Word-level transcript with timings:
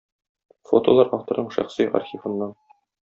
Фотолар 0.69 1.13
авторның 1.19 1.51
шәхси 1.57 1.87
архивыннан. 2.01 2.57